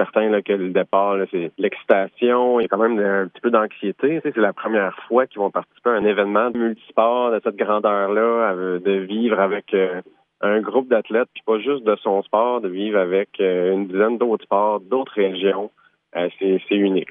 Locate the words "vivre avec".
8.92-9.74, 12.68-13.28